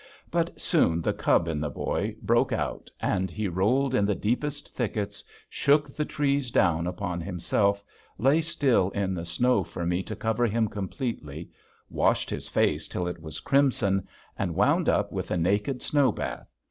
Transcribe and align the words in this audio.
But 0.31 0.59
soon 0.59 0.99
the 0.99 1.13
cub 1.13 1.47
in 1.47 1.59
the 1.59 1.69
boy 1.69 2.15
broke 2.23 2.51
out 2.51 2.89
and 3.01 3.29
he 3.29 3.47
rolled 3.47 3.93
in 3.93 4.03
the 4.03 4.15
deepest 4.15 4.73
thickets, 4.75 5.23
shook 5.47 5.95
the 5.95 6.05
trees 6.05 6.49
down 6.49 6.87
upon 6.87 7.21
himself, 7.21 7.83
lay 8.17 8.41
still 8.41 8.89
in 8.95 9.13
the 9.13 9.25
snow 9.25 9.63
for 9.63 9.85
me 9.85 10.01
to 10.01 10.15
cover 10.15 10.47
him 10.47 10.67
completely, 10.69 11.51
washed 11.87 12.31
his 12.31 12.47
face 12.47 12.87
till 12.87 13.07
it 13.07 13.21
was 13.21 13.41
crimson, 13.41 14.07
and 14.39 14.55
wound 14.55 14.89
up 14.89 15.11
with 15.11 15.29
a 15.29 15.37
naked 15.37 15.83
snow 15.83 16.11
bath. 16.11 16.51